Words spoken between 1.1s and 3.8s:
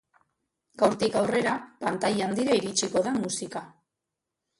aurrera pantaila handira iritsiko da musika.